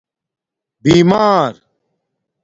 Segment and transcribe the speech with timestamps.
[0.83, 1.61] بیمار